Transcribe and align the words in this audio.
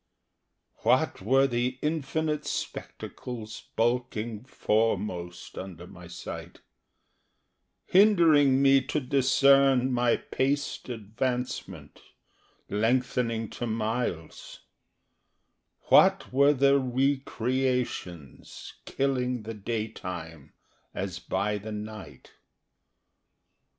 What 0.77 1.21
were 1.21 1.45
the 1.45 1.77
infinite 1.83 2.43
spectacles 2.47 3.67
bulking 3.75 4.43
foremost 4.45 5.59
Under 5.59 5.85
my 5.85 6.07
sight, 6.07 6.59
Hindering 7.85 8.63
me 8.63 8.81
to 8.85 8.99
discern 8.99 9.91
my 9.93 10.17
paced 10.17 10.89
advancement 10.89 12.01
Lengthening 12.67 13.47
to 13.51 13.67
miles; 13.67 14.61
What 15.89 16.33
were 16.33 16.53
the 16.53 16.79
re 16.79 17.19
creations 17.19 18.73
killing 18.85 19.43
the 19.43 19.53
daytime 19.53 20.53
As 20.95 21.19
by 21.19 21.59
the 21.59 21.71
night? 21.71 22.31